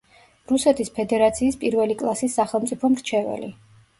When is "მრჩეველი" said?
2.97-3.51